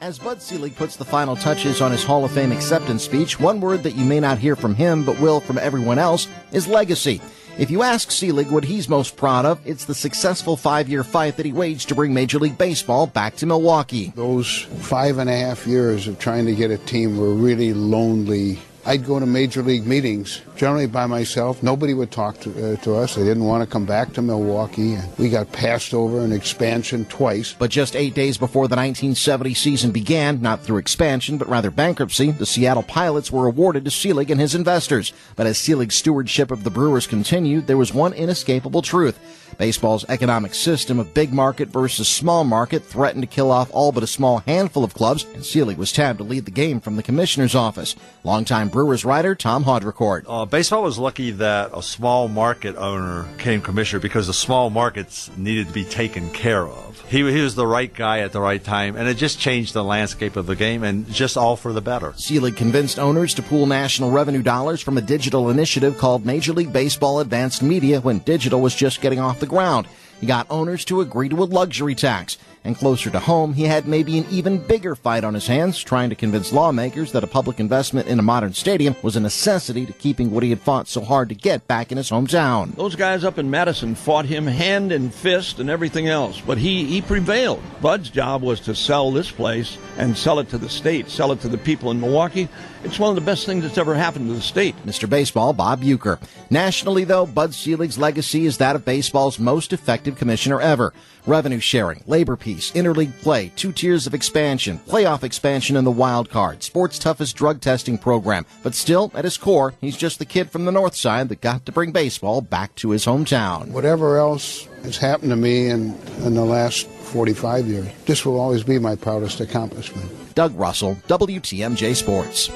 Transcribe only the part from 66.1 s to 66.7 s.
Major